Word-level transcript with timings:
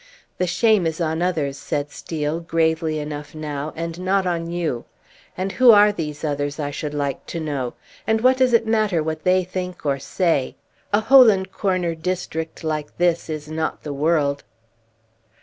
"The 0.39 0.47
shame 0.47 0.87
is 0.87 0.99
on 0.99 1.21
others," 1.21 1.59
said 1.59 1.91
Steel, 1.91 2.39
gravely 2.39 2.97
enough 2.97 3.35
now, 3.35 3.71
"and 3.75 3.99
not 3.99 4.25
on 4.25 4.49
you. 4.49 4.85
And 5.37 5.51
who 5.51 5.69
are 5.71 5.91
those 5.91 6.23
others, 6.23 6.59
I 6.59 6.71
should 6.71 6.95
like 6.95 7.23
to 7.27 7.39
know? 7.39 7.75
And 8.07 8.21
what 8.21 8.37
does 8.37 8.51
it 8.51 8.65
matter 8.65 9.03
what 9.03 9.23
they 9.23 9.43
think 9.43 9.85
or 9.85 9.99
say? 9.99 10.55
A 10.91 11.01
hole 11.01 11.29
and 11.29 11.51
corner 11.51 11.93
district 11.93 12.63
like 12.63 12.97
this 12.97 13.29
is 13.29 13.47
not 13.47 13.83
the 13.83 13.93
world!" 13.93 14.43